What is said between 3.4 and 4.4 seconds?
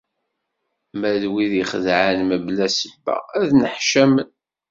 nneḥcamen.